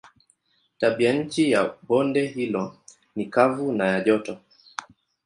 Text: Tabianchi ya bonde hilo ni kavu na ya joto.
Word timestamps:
Tabianchi 0.79 1.51
ya 1.51 1.75
bonde 1.87 2.25
hilo 2.27 2.75
ni 3.15 3.25
kavu 3.25 3.71
na 3.73 3.87
ya 3.87 4.01
joto. 4.01 4.37